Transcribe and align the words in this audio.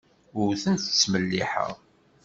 Ur 0.41 0.49
tent-ttmelliḥeɣ. 0.61 1.71